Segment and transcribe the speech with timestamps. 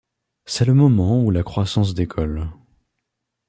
[0.45, 2.49] C'est le moment où la croissance décolle.